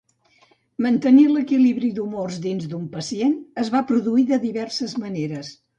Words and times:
Mantenir 0.85 1.25
l'equilibri 1.33 1.91
d'humors 1.99 2.41
dins 2.49 2.67
d'un 2.73 2.89
pacient 2.97 3.39
es 3.67 3.73
va 3.79 3.87
produir 3.95 4.29
de 4.35 4.45
diverses 4.49 5.03
maneres. 5.07 5.59